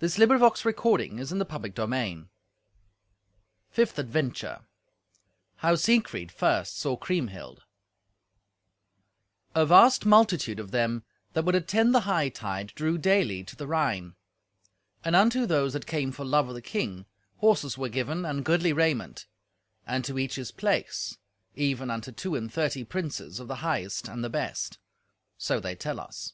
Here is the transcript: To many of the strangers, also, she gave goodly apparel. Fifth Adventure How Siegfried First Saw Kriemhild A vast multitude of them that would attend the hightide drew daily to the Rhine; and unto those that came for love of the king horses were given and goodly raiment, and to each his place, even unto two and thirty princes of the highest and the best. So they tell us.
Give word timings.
To 0.00 0.06
many 0.18 0.34
of 0.34 0.40
the 0.40 0.56
strangers, 0.56 1.30
also, 1.32 1.44
she 1.44 1.44
gave 1.60 1.68
goodly 1.76 1.84
apparel. 1.84 2.28
Fifth 3.70 3.96
Adventure 3.96 4.64
How 5.58 5.76
Siegfried 5.76 6.32
First 6.32 6.80
Saw 6.80 6.96
Kriemhild 6.96 7.62
A 9.54 9.64
vast 9.64 10.04
multitude 10.04 10.58
of 10.58 10.72
them 10.72 11.04
that 11.34 11.44
would 11.44 11.54
attend 11.54 11.94
the 11.94 12.00
hightide 12.00 12.74
drew 12.74 12.98
daily 12.98 13.44
to 13.44 13.54
the 13.54 13.68
Rhine; 13.68 14.16
and 15.04 15.14
unto 15.14 15.46
those 15.46 15.74
that 15.74 15.86
came 15.86 16.10
for 16.10 16.24
love 16.24 16.48
of 16.48 16.56
the 16.56 16.60
king 16.60 17.06
horses 17.36 17.78
were 17.78 17.88
given 17.88 18.24
and 18.24 18.44
goodly 18.44 18.72
raiment, 18.72 19.28
and 19.86 20.04
to 20.06 20.18
each 20.18 20.34
his 20.34 20.50
place, 20.50 21.18
even 21.54 21.88
unto 21.88 22.10
two 22.10 22.34
and 22.34 22.52
thirty 22.52 22.82
princes 22.82 23.38
of 23.38 23.46
the 23.46 23.54
highest 23.62 24.08
and 24.08 24.24
the 24.24 24.28
best. 24.28 24.78
So 25.38 25.60
they 25.60 25.76
tell 25.76 26.00
us. 26.00 26.32